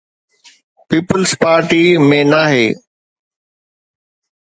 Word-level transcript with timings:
Peoples 0.87 1.31
Party 1.41 1.81
۾ 2.09 2.19
ناهي. 2.31 2.67